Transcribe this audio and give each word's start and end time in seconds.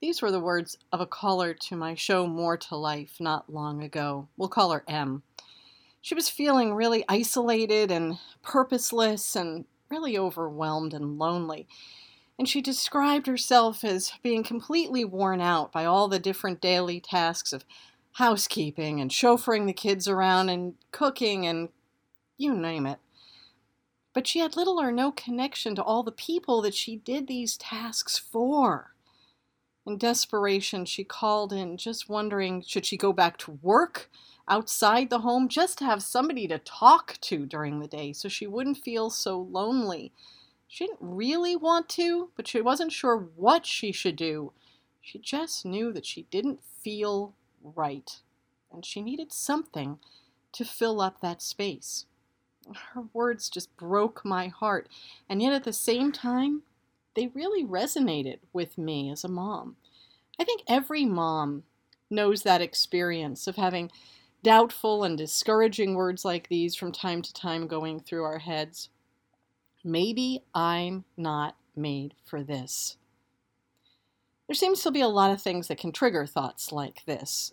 These 0.00 0.22
were 0.22 0.30
the 0.30 0.38
words 0.38 0.78
of 0.92 1.00
a 1.00 1.06
caller 1.06 1.54
to 1.54 1.76
my 1.76 1.96
show 1.96 2.28
More 2.28 2.56
to 2.56 2.76
Life 2.76 3.16
not 3.18 3.52
long 3.52 3.82
ago. 3.82 4.28
We'll 4.36 4.48
call 4.48 4.70
her 4.70 4.84
M. 4.86 5.24
She 6.00 6.14
was 6.14 6.28
feeling 6.28 6.72
really 6.72 7.04
isolated 7.08 7.90
and 7.90 8.18
purposeless 8.42 9.34
and 9.34 9.64
really 9.90 10.16
overwhelmed 10.16 10.94
and 10.94 11.18
lonely. 11.18 11.66
And 12.38 12.48
she 12.48 12.60
described 12.60 13.26
herself 13.26 13.82
as 13.82 14.12
being 14.22 14.44
completely 14.44 15.04
worn 15.04 15.40
out 15.40 15.72
by 15.72 15.84
all 15.84 16.06
the 16.06 16.20
different 16.20 16.60
daily 16.60 17.00
tasks 17.00 17.52
of 17.52 17.64
housekeeping 18.12 19.00
and 19.00 19.10
chauffeuring 19.10 19.66
the 19.66 19.72
kids 19.72 20.06
around 20.06 20.48
and 20.48 20.74
cooking 20.92 21.44
and 21.44 21.70
you 22.36 22.54
name 22.54 22.86
it. 22.86 22.98
But 24.14 24.28
she 24.28 24.38
had 24.38 24.54
little 24.54 24.80
or 24.80 24.92
no 24.92 25.10
connection 25.10 25.74
to 25.74 25.82
all 25.82 26.04
the 26.04 26.12
people 26.12 26.62
that 26.62 26.74
she 26.74 26.96
did 26.96 27.26
these 27.26 27.56
tasks 27.56 28.16
for. 28.16 28.94
In 29.88 29.96
desperation, 29.96 30.84
she 30.84 31.02
called 31.02 31.50
in, 31.50 31.78
just 31.78 32.10
wondering 32.10 32.60
should 32.60 32.84
she 32.84 32.98
go 32.98 33.10
back 33.10 33.38
to 33.38 33.58
work 33.62 34.10
outside 34.46 35.08
the 35.08 35.20
home 35.20 35.48
just 35.48 35.78
to 35.78 35.86
have 35.86 36.02
somebody 36.02 36.46
to 36.46 36.58
talk 36.58 37.16
to 37.22 37.46
during 37.46 37.78
the 37.78 37.88
day 37.88 38.12
so 38.12 38.28
she 38.28 38.46
wouldn't 38.46 38.76
feel 38.76 39.08
so 39.08 39.40
lonely. 39.40 40.12
She 40.66 40.86
didn't 40.86 40.98
really 41.00 41.56
want 41.56 41.88
to, 41.90 42.28
but 42.36 42.46
she 42.46 42.60
wasn't 42.60 42.92
sure 42.92 43.16
what 43.16 43.64
she 43.64 43.90
should 43.90 44.16
do. 44.16 44.52
She 45.00 45.18
just 45.20 45.64
knew 45.64 45.90
that 45.94 46.04
she 46.04 46.26
didn't 46.30 46.62
feel 46.62 47.32
right, 47.62 48.20
and 48.70 48.84
she 48.84 49.00
needed 49.00 49.32
something 49.32 50.00
to 50.52 50.66
fill 50.66 51.00
up 51.00 51.22
that 51.22 51.40
space. 51.40 52.04
Her 52.92 53.04
words 53.14 53.48
just 53.48 53.74
broke 53.78 54.22
my 54.22 54.48
heart, 54.48 54.86
and 55.30 55.40
yet 55.40 55.54
at 55.54 55.64
the 55.64 55.72
same 55.72 56.12
time, 56.12 56.60
they 57.14 57.28
really 57.28 57.64
resonated 57.64 58.38
with 58.52 58.78
me 58.78 59.10
as 59.10 59.24
a 59.24 59.28
mom. 59.28 59.76
I 60.38 60.44
think 60.44 60.62
every 60.68 61.04
mom 61.04 61.64
knows 62.10 62.42
that 62.42 62.62
experience 62.62 63.46
of 63.46 63.56
having 63.56 63.90
doubtful 64.42 65.04
and 65.04 65.18
discouraging 65.18 65.94
words 65.94 66.24
like 66.24 66.48
these 66.48 66.74
from 66.74 66.92
time 66.92 67.22
to 67.22 67.32
time 67.32 67.66
going 67.66 68.00
through 68.00 68.24
our 68.24 68.38
heads. 68.38 68.88
Maybe 69.84 70.44
I'm 70.54 71.04
not 71.16 71.56
made 71.74 72.14
for 72.24 72.42
this. 72.42 72.96
There 74.46 74.54
seems 74.54 74.82
to 74.82 74.90
be 74.90 75.00
a 75.00 75.08
lot 75.08 75.30
of 75.30 75.42
things 75.42 75.68
that 75.68 75.78
can 75.78 75.92
trigger 75.92 76.26
thoughts 76.26 76.72
like 76.72 77.04
this. 77.04 77.52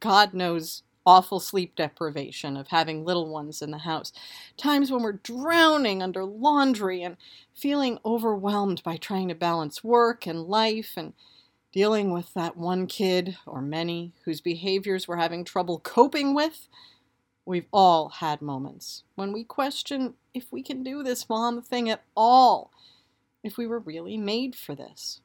God 0.00 0.34
knows 0.34 0.82
awful 1.08 1.40
sleep 1.40 1.74
deprivation 1.74 2.54
of 2.54 2.68
having 2.68 3.02
little 3.02 3.30
ones 3.30 3.62
in 3.62 3.70
the 3.70 3.78
house, 3.78 4.12
times 4.58 4.92
when 4.92 5.02
we're 5.02 5.12
drowning 5.12 6.02
under 6.02 6.22
laundry 6.22 7.02
and 7.02 7.16
feeling 7.54 7.98
overwhelmed 8.04 8.82
by 8.82 8.94
trying 8.94 9.26
to 9.26 9.34
balance 9.34 9.82
work 9.82 10.26
and 10.26 10.42
life 10.42 10.92
and 10.98 11.14
dealing 11.72 12.12
with 12.12 12.34
that 12.34 12.58
one 12.58 12.86
kid 12.86 13.38
or 13.46 13.62
many 13.62 14.12
whose 14.26 14.42
behaviors 14.42 15.08
we're 15.08 15.16
having 15.16 15.44
trouble 15.44 15.78
coping 15.78 16.34
with. 16.34 16.68
We've 17.46 17.68
all 17.72 18.10
had 18.10 18.42
moments 18.42 19.04
when 19.14 19.32
we 19.32 19.44
question 19.44 20.12
if 20.34 20.52
we 20.52 20.62
can 20.62 20.82
do 20.82 21.02
this 21.02 21.26
mom 21.26 21.62
thing 21.62 21.88
at 21.88 22.02
all, 22.14 22.70
if 23.42 23.56
we 23.56 23.66
were 23.66 23.78
really 23.78 24.18
made 24.18 24.54
for 24.54 24.74
this. 24.74 25.22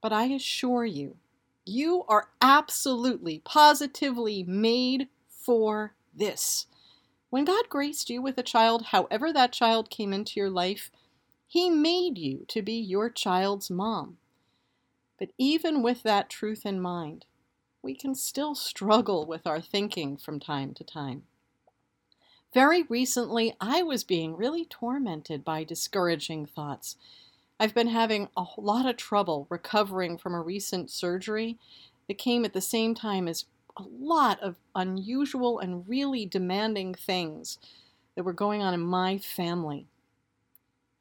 But 0.00 0.14
I 0.14 0.24
assure 0.28 0.86
you, 0.86 1.18
you 1.64 2.04
are 2.08 2.28
absolutely, 2.40 3.40
positively 3.40 4.42
made 4.42 5.08
for 5.28 5.94
this. 6.14 6.66
When 7.30 7.44
God 7.44 7.68
graced 7.68 8.10
you 8.10 8.22
with 8.22 8.38
a 8.38 8.42
child, 8.42 8.86
however 8.86 9.32
that 9.32 9.52
child 9.52 9.90
came 9.90 10.12
into 10.12 10.38
your 10.38 10.50
life, 10.50 10.90
He 11.46 11.70
made 11.70 12.18
you 12.18 12.44
to 12.48 12.62
be 12.62 12.74
your 12.74 13.10
child's 13.10 13.70
mom. 13.70 14.18
But 15.18 15.30
even 15.38 15.82
with 15.82 16.02
that 16.02 16.30
truth 16.30 16.66
in 16.66 16.80
mind, 16.80 17.24
we 17.82 17.94
can 17.94 18.14
still 18.14 18.54
struggle 18.54 19.26
with 19.26 19.46
our 19.46 19.60
thinking 19.60 20.16
from 20.16 20.40
time 20.40 20.74
to 20.74 20.84
time. 20.84 21.24
Very 22.52 22.84
recently, 22.84 23.54
I 23.60 23.82
was 23.82 24.04
being 24.04 24.36
really 24.36 24.64
tormented 24.64 25.44
by 25.44 25.64
discouraging 25.64 26.46
thoughts 26.46 26.96
I've 27.60 27.74
been 27.74 27.88
having 27.88 28.28
a 28.36 28.44
lot 28.58 28.86
of 28.86 28.96
trouble 28.96 29.46
recovering 29.48 30.18
from 30.18 30.34
a 30.34 30.40
recent 30.40 30.90
surgery 30.90 31.58
that 32.08 32.18
came 32.18 32.44
at 32.44 32.52
the 32.52 32.60
same 32.60 32.94
time 32.94 33.28
as 33.28 33.44
a 33.76 33.82
lot 33.82 34.40
of 34.40 34.56
unusual 34.74 35.58
and 35.60 35.88
really 35.88 36.26
demanding 36.26 36.94
things 36.94 37.58
that 38.16 38.24
were 38.24 38.32
going 38.32 38.62
on 38.62 38.74
in 38.74 38.80
my 38.80 39.18
family. 39.18 39.86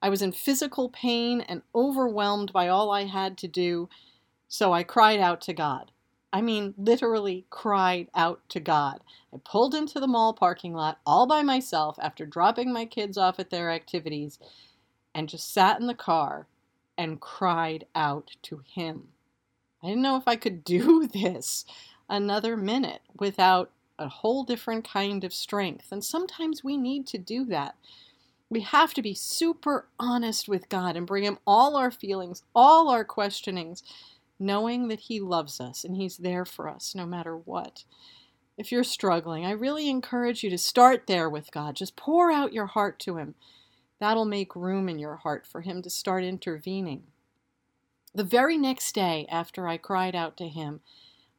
I 0.02 0.10
was 0.10 0.22
in 0.22 0.32
physical 0.32 0.90
pain 0.90 1.42
and 1.42 1.62
overwhelmed 1.74 2.52
by 2.54 2.68
all 2.68 2.92
I 2.92 3.06
had 3.06 3.38
to 3.40 3.48
do, 3.48 3.90
so 4.48 4.74
I 4.74 4.84
cried 4.84 5.20
out 5.20 5.42
to 5.42 5.54
God. 5.54 5.92
I 6.32 6.42
mean, 6.42 6.74
literally 6.78 7.46
cried 7.50 8.10
out 8.16 8.42
to 8.50 8.60
God. 8.60 9.02
I 9.34 9.38
pulled 9.44 9.76
into 9.76 10.00
the 10.00 10.08
mall 10.08 10.34
parking 10.34 10.74
lot 10.74 11.00
all 11.06 11.26
by 11.28 11.42
myself 11.42 11.98
after 12.02 12.26
dropping 12.26 12.74
my 12.74 12.86
kids 12.86 13.18
off 13.18 13.40
at 13.40 13.50
their 13.50 13.70
activities 13.70 14.40
and 15.14 15.30
just 15.30 15.54
sat 15.54 15.80
in 15.80 15.88
the 15.88 15.94
car 15.94 16.48
and 16.98 17.22
cried 17.22 17.86
out 17.96 18.32
to 18.44 18.62
him. 18.66 19.10
I 19.82 19.88
didn't 19.88 20.04
know 20.04 20.18
if 20.18 20.28
I 20.28 20.36
could 20.36 20.64
do 20.66 21.08
this 21.08 21.66
another 22.10 22.56
minute 22.58 23.02
without 23.18 23.72
a 24.00 24.08
whole 24.08 24.44
different 24.44 24.88
kind 24.88 25.24
of 25.24 25.34
strength. 25.34 25.92
And 25.92 26.04
sometimes 26.04 26.64
we 26.64 26.78
need 26.78 27.08
to 27.08 27.18
do 27.18 27.46
that. 27.46 27.76
We 28.50 28.62
have 28.62 28.94
to 28.96 29.02
be 29.02 29.14
super 29.14 29.88
honest 30.00 30.48
with 30.48 30.70
God 30.70 30.96
and 30.96 31.08
bring 31.08 31.24
Him 31.24 31.40
all 31.46 31.76
our 31.76 31.92
feelings, 31.92 32.44
all 32.54 32.90
our 32.90 33.04
questionings, 33.04 33.84
knowing 34.40 34.88
that 34.90 35.02
He 35.02 35.20
loves 35.20 35.60
us 35.60 35.84
and 35.84 35.96
He's 35.96 36.18
there 36.18 36.46
for 36.46 36.70
us 36.70 36.94
no 36.94 37.06
matter 37.06 37.36
what. 37.36 37.84
If 38.58 38.72
you're 38.72 38.84
struggling, 38.84 39.46
I 39.46 39.52
really 39.52 39.90
encourage 39.90 40.44
you 40.44 40.50
to 40.52 40.58
start 40.58 41.08
there 41.08 41.30
with 41.30 41.52
God. 41.52 41.76
Just 41.76 41.96
pour 41.96 42.32
out 42.32 42.54
your 42.54 42.68
heart 42.68 43.00
to 43.00 43.18
Him. 43.18 43.36
That'll 44.00 44.26
make 44.26 44.56
room 44.56 44.90
in 44.90 45.00
your 45.00 45.18
heart 45.18 45.46
for 45.46 45.62
Him 45.62 45.82
to 45.82 45.90
start 45.90 46.24
intervening. 46.24 47.04
The 48.14 48.24
very 48.24 48.58
next 48.58 48.94
day 48.94 49.26
after 49.30 49.68
I 49.68 49.78
cried 49.78 50.16
out 50.16 50.38
to 50.38 50.48
Him, 50.48 50.82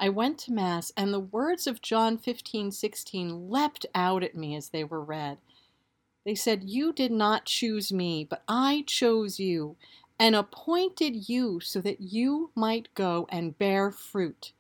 I 0.01 0.09
went 0.09 0.39
to 0.41 0.53
Mass, 0.53 0.93
and 0.97 1.13
the 1.13 1.21
words 1.21 1.67
of 1.67 1.81
John 1.81 2.19
15 2.19 2.73
16 2.73 3.49
leapt 3.49 3.87
out 3.95 4.23
at 4.23 4.35
me 4.35 4.57
as 4.57 4.71
they 4.71 4.83
were 4.83 5.03
read. 5.03 5.39
They 6.25 6.35
said, 6.35 6.65
You 6.65 6.93
did 6.93 7.13
not 7.13 7.45
choose 7.45 7.93
me, 7.93 8.25
but 8.25 8.43
I 8.49 8.85
chose 8.87 9.39
you 9.39 9.77
and 10.19 10.35
appointed 10.35 11.29
you 11.29 11.61
so 11.61 11.81
that 11.81 12.01
you 12.01 12.51
might 12.55 12.93
go 12.95 13.27
and 13.31 13.59
bear 13.59 13.91
fruit, 13.91 14.53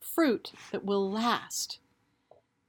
fruit 0.00 0.52
that 0.72 0.84
will 0.84 1.10
last. 1.10 1.78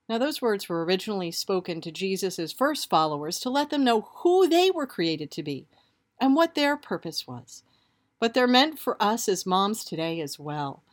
Now, 0.10 0.18
those 0.18 0.42
words 0.42 0.70
were 0.70 0.86
originally 0.86 1.32
spoken 1.32 1.82
to 1.82 1.92
Jesus' 1.92 2.54
first 2.54 2.90
followers 2.90 3.40
to 3.42 3.50
let 3.50 3.70
them 3.70 3.84
know 3.84 4.02
who 4.18 4.48
they 4.48 4.72
were 4.72 4.88
created 4.88 5.32
to 5.32 5.44
be 5.44 5.68
and 6.20 6.36
what 6.36 6.56
their 6.56 6.78
purpose 6.78 7.28
was. 7.28 7.64
But 8.20 8.34
they're 8.34 8.48
meant 8.48 8.80
for 8.80 9.02
us 9.02 9.28
as 9.28 9.46
moms 9.46 9.84
today 9.84 10.22
as 10.22 10.40
well. 10.40 10.84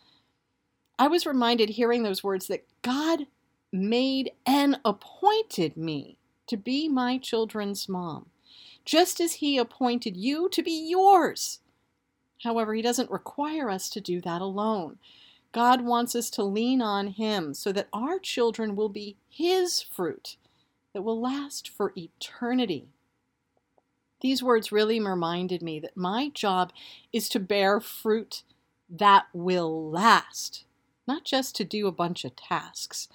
I 0.98 1.06
was 1.08 1.26
reminded 1.26 1.70
hearing 1.70 2.02
those 2.02 2.24
words 2.24 2.48
that 2.48 2.66
God 2.82 3.26
made 3.72 4.32
and 4.46 4.78
appointed 4.84 5.76
me 5.76 6.18
to 6.46 6.56
be 6.56 6.88
my 6.88 7.18
children's 7.18 7.88
mom, 7.88 8.26
just 8.84 9.20
as 9.20 9.34
He 9.34 9.58
appointed 9.58 10.16
you 10.16 10.48
to 10.50 10.62
be 10.62 10.88
yours. 10.88 11.60
However, 12.42 12.74
He 12.74 12.82
doesn't 12.82 13.10
require 13.10 13.70
us 13.70 13.88
to 13.90 14.00
do 14.00 14.20
that 14.20 14.40
alone. 14.40 14.98
God 15.54 15.82
wants 15.82 16.16
us 16.16 16.30
to 16.30 16.42
lean 16.42 16.82
on 16.82 17.06
Him 17.06 17.54
so 17.54 17.70
that 17.72 17.88
our 17.92 18.18
children 18.18 18.74
will 18.74 18.88
be 18.88 19.16
His 19.28 19.80
fruit 19.80 20.36
that 20.92 21.02
will 21.02 21.20
last 21.20 21.68
for 21.68 21.92
eternity. 21.96 22.88
These 24.20 24.42
words 24.42 24.72
really 24.72 24.98
reminded 24.98 25.62
me 25.62 25.78
that 25.78 25.96
my 25.96 26.30
job 26.30 26.72
is 27.12 27.28
to 27.28 27.38
bear 27.38 27.78
fruit 27.78 28.42
that 28.90 29.26
will 29.32 29.90
last, 29.90 30.64
not 31.06 31.24
just 31.24 31.54
to 31.56 31.64
do 31.64 31.86
a 31.86 31.92
bunch 31.92 32.24
of 32.24 32.34
tasks. 32.34 33.06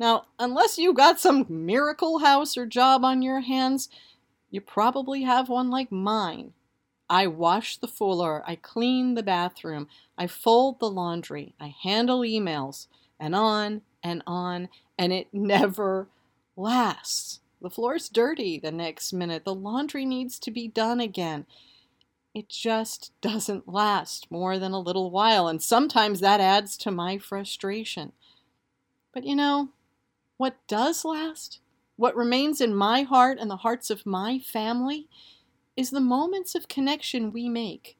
Now, 0.00 0.26
unless 0.38 0.78
you 0.78 0.92
got 0.92 1.20
some 1.20 1.46
miracle 1.48 2.18
house 2.18 2.56
or 2.56 2.66
job 2.66 3.04
on 3.04 3.22
your 3.22 3.40
hands, 3.40 3.88
you 4.50 4.60
probably 4.60 5.22
have 5.22 5.48
one 5.48 5.70
like 5.70 5.92
mine. 5.92 6.54
I 7.10 7.26
wash 7.26 7.76
the 7.76 7.88
floor, 7.88 8.44
I 8.46 8.56
clean 8.56 9.14
the 9.14 9.22
bathroom, 9.22 9.88
I 10.16 10.26
fold 10.26 10.78
the 10.78 10.90
laundry, 10.90 11.54
I 11.58 11.74
handle 11.82 12.20
emails, 12.20 12.86
and 13.18 13.34
on 13.34 13.82
and 14.02 14.22
on, 14.26 14.68
and 14.98 15.12
it 15.12 15.28
never 15.32 16.08
lasts. 16.56 17.40
The 17.60 17.70
floor's 17.70 18.08
dirty 18.08 18.58
the 18.58 18.70
next 18.70 19.12
minute, 19.12 19.44
the 19.44 19.54
laundry 19.54 20.04
needs 20.04 20.38
to 20.40 20.50
be 20.50 20.68
done 20.68 21.00
again. 21.00 21.46
It 22.34 22.48
just 22.48 23.10
doesn't 23.20 23.68
last 23.68 24.30
more 24.30 24.58
than 24.58 24.72
a 24.72 24.80
little 24.80 25.10
while, 25.10 25.48
and 25.48 25.62
sometimes 25.62 26.20
that 26.20 26.40
adds 26.40 26.76
to 26.78 26.90
my 26.90 27.18
frustration. 27.18 28.12
But 29.12 29.24
you 29.24 29.34
know, 29.34 29.70
what 30.36 30.56
does 30.68 31.04
last, 31.04 31.58
what 31.96 32.14
remains 32.14 32.60
in 32.60 32.74
my 32.74 33.02
heart 33.02 33.38
and 33.40 33.50
the 33.50 33.56
hearts 33.56 33.90
of 33.90 34.06
my 34.06 34.38
family, 34.38 35.08
is 35.78 35.90
the 35.90 36.00
moments 36.00 36.56
of 36.56 36.66
connection 36.66 37.30
we 37.30 37.48
make, 37.48 37.96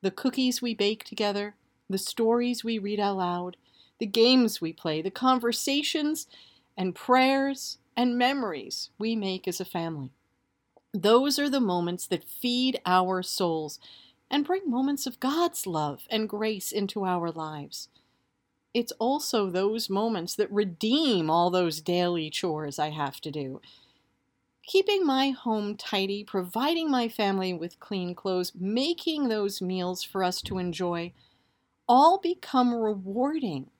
the 0.00 0.10
cookies 0.10 0.62
we 0.62 0.74
bake 0.74 1.04
together, 1.04 1.54
the 1.90 1.98
stories 1.98 2.64
we 2.64 2.78
read 2.78 2.98
aloud, 2.98 3.54
the 3.98 4.06
games 4.06 4.62
we 4.62 4.72
play, 4.72 5.02
the 5.02 5.10
conversations 5.10 6.26
and 6.74 6.94
prayers 6.94 7.76
and 7.94 8.16
memories 8.16 8.88
we 8.98 9.14
make 9.14 9.46
as 9.46 9.60
a 9.60 9.66
family. 9.66 10.08
Those 10.94 11.38
are 11.38 11.50
the 11.50 11.60
moments 11.60 12.06
that 12.06 12.24
feed 12.24 12.80
our 12.86 13.22
souls 13.22 13.78
and 14.30 14.46
bring 14.46 14.62
moments 14.64 15.06
of 15.06 15.20
God's 15.20 15.66
love 15.66 16.04
and 16.10 16.30
grace 16.30 16.72
into 16.72 17.04
our 17.04 17.30
lives. 17.30 17.90
It's 18.72 18.92
also 18.92 19.50
those 19.50 19.90
moments 19.90 20.34
that 20.36 20.50
redeem 20.50 21.28
all 21.28 21.50
those 21.50 21.82
daily 21.82 22.30
chores 22.30 22.78
I 22.78 22.88
have 22.88 23.20
to 23.20 23.30
do 23.30 23.60
keeping 24.68 25.04
my 25.04 25.30
home 25.30 25.74
tidy, 25.74 26.22
providing 26.22 26.90
my 26.90 27.08
family 27.08 27.54
with 27.54 27.80
clean 27.80 28.14
clothes, 28.14 28.52
making 28.54 29.28
those 29.28 29.62
meals 29.62 30.02
for 30.04 30.22
us 30.22 30.42
to 30.42 30.58
enjoy, 30.58 31.10
all 31.88 32.18
become 32.18 32.74
rewarding 32.74 33.70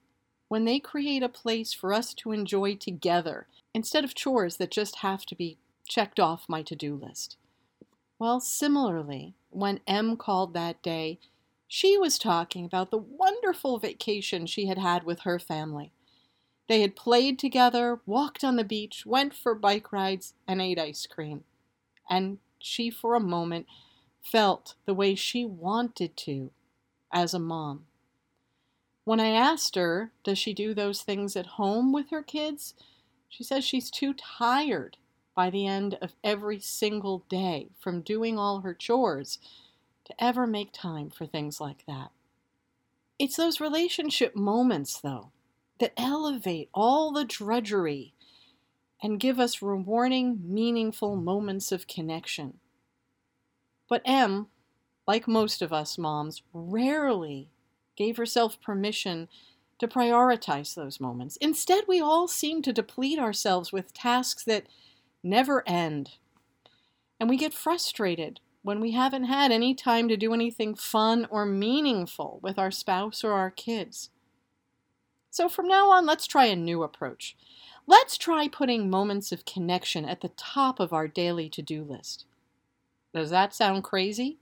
when 0.49 0.65
they 0.65 0.81
create 0.81 1.23
a 1.23 1.29
place 1.29 1.75
for 1.75 1.93
us 1.93 2.15
to 2.15 2.33
enjoy 2.33 2.75
together 2.75 3.47
instead 3.75 4.03
of 4.03 4.15
chores 4.15 4.57
that 4.57 4.71
just 4.71 4.97
have 4.97 5.27
to 5.27 5.37
be 5.37 5.59
checked 5.87 6.19
off 6.19 6.49
my 6.49 6.63
to 6.63 6.75
do 6.75 6.95
list. 6.95 7.37
Well, 8.19 8.41
similarly, 8.41 9.35
when 9.51 9.81
M 9.87 10.17
called 10.17 10.55
that 10.55 10.83
day, 10.83 11.19
she 11.69 11.99
was 11.99 12.19
talking 12.19 12.65
about 12.65 12.91
the 12.91 12.97
wonderful 12.97 13.79
vacation 13.79 14.47
she 14.47 14.67
had 14.67 14.79
had 14.79 15.05
with 15.05 15.21
her 15.21 15.39
family. 15.39 15.93
They 16.69 16.83
had 16.83 16.95
played 16.95 17.39
together, 17.39 18.01
walked 18.05 18.45
on 18.45 18.57
the 18.57 18.65
beach, 18.65 19.05
went 19.07 19.35
for 19.35 19.55
bike 19.55 19.91
rides, 19.91 20.35
and 20.47 20.61
ate 20.61 20.79
ice 20.79 21.07
cream. 21.07 21.45
And 22.11 22.39
she, 22.59 22.91
for 22.91 23.15
a 23.15 23.21
moment, 23.21 23.67
felt 24.23 24.75
the 24.85 24.95
way 24.95 25.15
she 25.15 25.45
wanted 25.45 26.17
to 26.19 26.51
as 27.13 27.33
a 27.33 27.39
mom. 27.39 27.87
When 29.05 29.21
I 29.21 29.31
asked 29.31 29.77
her, 29.77 30.13
does 30.23 30.39
she 30.39 30.53
do 30.53 30.75
those 30.75 31.01
things 31.01 31.35
at 31.35 31.47
home 31.47 31.93
with 31.93 32.11
her 32.11 32.23
kids? 32.23 32.75
She 33.31 33.43
says 33.43 33.65
she's 33.65 33.91
too 33.91 34.13
tired 34.13 34.99
by 35.35 35.49
the 35.49 35.67
end 35.67 35.97
of 36.03 36.15
every 36.23 36.61
single 36.61 37.25
day 37.31 37.69
from 37.81 38.03
doing 38.03 38.39
all 38.39 38.61
her 38.61 38.75
chores 38.75 39.39
to 40.05 40.23
ever 40.23 40.47
make 40.47 40.73
time 40.73 41.09
for 41.09 41.25
things 41.25 41.61
like 41.61 41.87
that. 41.87 42.11
It's 43.19 43.37
those 43.37 43.61
relationship 43.61 44.37
moments, 44.37 45.01
though, 45.01 45.33
that 45.79 45.93
elevate 45.97 46.69
all 46.75 47.13
the 47.13 47.25
drudgery 47.25 48.15
and 49.03 49.21
give 49.21 49.39
us 49.39 49.63
rewarding, 49.63 50.41
meaningful 50.45 51.17
moments 51.17 51.71
of 51.71 51.87
connection. 51.87 52.59
But 53.89 54.03
M, 54.05 54.49
like 55.07 55.29
most 55.29 55.63
of 55.63 55.73
us 55.73 55.97
moms, 55.97 56.43
rarely 56.53 57.51
gave 57.97 58.17
herself 58.17 58.61
permission 58.61 59.29
to 59.79 59.89
prioritize 59.89 60.75
those 60.75 61.01
moments. 61.01 61.37
Instead, 61.37 61.85
we 61.87 62.01
all 62.01 62.27
seem 62.27 62.63
to 62.63 62.73
deplete 62.73 63.19
ourselves 63.19 63.73
with 63.73 63.95
tasks 63.95 64.45
that 64.45 64.67
never 65.23 65.67
end. 65.69 66.13
And 67.21 67.29
we 67.29 67.37
get 67.37 67.55
frustrated 67.55 68.41
when 68.63 68.81
we 68.81 68.93
haven't 68.93 69.25
had 69.25 69.53
any 69.53 69.75
time 69.75 70.09
to 70.09 70.17
do 70.17 70.35
anything 70.35 70.75
fun 70.75 71.27
or 71.31 71.47
meaningful 71.47 72.41
with 72.43 72.59
our 72.59 72.71
spouse 72.71 73.23
or 73.23 73.33
our 73.33 73.51
kids. 73.51 74.11
So 75.31 75.49
from 75.49 75.69
now 75.69 75.91
on, 75.91 76.07
let's 76.07 76.27
try 76.27 76.47
a 76.47 76.57
new 76.57 76.83
approach. 76.83 77.37
Let's 77.87 78.19
try 78.19 78.49
putting 78.49 78.91
moments 78.91 79.33
of 79.33 79.45
connection 79.45 80.05
at 80.05 80.21
the 80.21 80.31
top 80.31 80.81
of 80.81 80.93
our 80.93 81.09
daily 81.09 81.49
to 81.51 81.63
do 81.63 81.83
list. 81.83 82.27
Does 83.15 83.31
that 83.31 83.55
sound 83.55 83.85
crazy? 83.85 84.39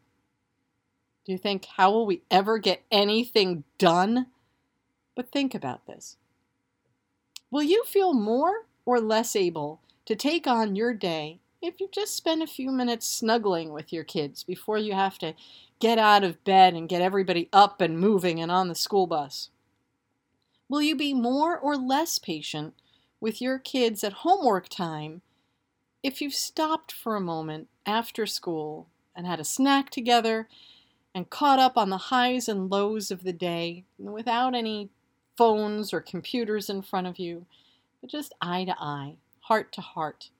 Do 1.25 1.33
you 1.33 1.39
think, 1.39 1.67
how 1.77 1.91
will 1.91 2.07
we 2.07 2.23
ever 2.31 2.59
get 2.59 2.83
anything 2.91 3.65
done? 3.79 4.27
But 5.15 5.31
think 5.31 5.55
about 5.55 5.87
this. 5.87 6.17
Will 7.51 7.63
you 7.63 7.85
feel 7.85 8.13
more 8.13 8.67
or 8.85 9.01
less 9.01 9.35
able 9.35 9.81
to 10.05 10.15
take 10.15 10.47
on 10.47 10.77
your 10.77 10.95
day 10.95 11.41
if 11.63 11.81
you 11.81 11.89
just 11.91 12.17
spend 12.17 12.43
a 12.43 12.47
few 12.47 12.71
minutes 12.71 13.07
snuggling 13.07 13.73
with 13.73 13.93
your 13.93 14.05
kids 14.05 14.45
before 14.45 14.79
you 14.79 14.93
have 14.93 15.19
to 15.19 15.35
get 15.81 15.99
out 15.99 16.23
of 16.23 16.43
bed 16.45 16.75
and 16.75 16.89
get 16.89 17.03
everybody 17.03 17.49
up 17.53 17.81
and 17.81 17.99
moving 17.99 18.41
and 18.41 18.51
on 18.51 18.69
the 18.69 18.75
school 18.75 19.07
bus? 19.07 19.51
Will 20.69 20.83
you 20.83 20.97
be 20.97 21.15
more 21.15 21.57
or 21.57 21.77
less 21.77 22.19
patient 22.19 22.75
with 23.21 23.41
your 23.41 23.59
kids 23.59 24.03
at 24.03 24.13
homework 24.13 24.69
time 24.69 25.23
if 26.03 26.21
you've 26.21 26.35
stopped 26.35 26.93
for 26.93 27.17
a 27.17 27.21
moment 27.21 27.69
after 27.85 28.27
school 28.27 28.89
and 29.15 29.27
had 29.27 29.41
a 29.41 29.45
snack 29.45 29.91
together 29.91 30.49
and 31.15 31.31
caught 31.31 31.59
up 31.59 31.77
on 31.77 31.91
the 31.91 31.97
highs 31.97 32.49
and 32.49 32.71
lows 32.71 33.11
of 33.11 33.23
the 33.23 33.33
day 33.33 33.85
without 33.99 34.55
any 34.55 34.91
phones 35.37 35.93
or 35.93 36.01
computers 36.01 36.69
in 36.69 36.83
front 36.83 37.07
of 37.07 37.19
you, 37.19 37.47
but 38.01 38.11
just 38.11 38.35
eye 38.41 38.65
to 38.65 38.75
eye, 38.79 39.17
heart 39.41 39.73
to 39.73 39.81
heart? 39.81 40.31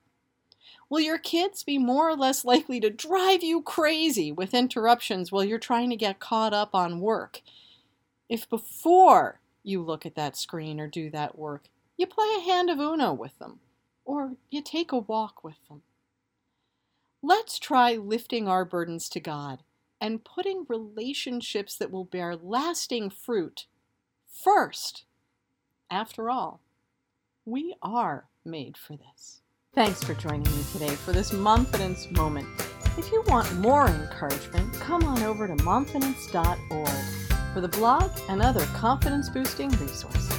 Will 0.89 0.99
your 0.99 1.17
kids 1.17 1.63
be 1.63 1.77
more 1.77 2.09
or 2.09 2.15
less 2.15 2.45
likely 2.45 2.79
to 2.81 2.89
drive 2.89 3.43
you 3.43 3.61
crazy 3.61 4.31
with 4.31 4.53
interruptions 4.53 5.31
while 5.31 5.43
you're 5.43 5.57
trying 5.57 5.89
to 5.89 5.95
get 5.95 6.19
caught 6.19 6.53
up 6.53 6.75
on 6.75 6.99
work? 6.99 7.41
If 8.29 8.49
before 8.49 9.39
you 9.67 9.81
look 9.81 10.05
at 10.05 10.15
that 10.15 10.37
screen 10.37 10.79
or 10.79 10.87
do 10.87 11.09
that 11.09 11.37
work. 11.37 11.65
You 11.97 12.07
play 12.07 12.27
a 12.37 12.41
hand 12.41 12.69
of 12.69 12.79
Uno 12.79 13.11
with 13.13 13.37
them, 13.37 13.59
or 14.05 14.33
you 14.49 14.61
take 14.61 14.91
a 14.91 14.99
walk 14.99 15.43
with 15.43 15.57
them. 15.67 15.81
Let's 17.21 17.59
try 17.59 17.95
lifting 17.95 18.47
our 18.47 18.63
burdens 18.63 19.09
to 19.09 19.19
God 19.19 19.63
and 19.99 20.23
putting 20.23 20.65
relationships 20.69 21.75
that 21.75 21.91
will 21.91 22.05
bear 22.05 22.35
lasting 22.35 23.09
fruit 23.09 23.65
first. 24.31 25.03
After 25.91 26.29
all, 26.29 26.61
we 27.45 27.75
are 27.81 28.27
made 28.45 28.77
for 28.77 28.95
this. 28.95 29.41
Thanks 29.73 30.03
for 30.03 30.13
joining 30.13 30.43
me 30.43 30.63
today 30.71 30.95
for 30.95 31.11
this 31.11 31.31
Momfidence 31.31 32.09
moment. 32.15 32.47
If 32.97 33.11
you 33.11 33.23
want 33.27 33.53
more 33.55 33.87
encouragement, 33.87 34.73
come 34.75 35.03
on 35.03 35.23
over 35.23 35.47
to 35.47 35.55
momfidence.org 35.55 37.26
for 37.57 37.61
the 37.61 37.67
blog 37.69 38.11
and 38.29 38.39
other 38.39 38.63
confidence 38.75 39.29
boosting 39.29 39.71
resources. 39.79 40.36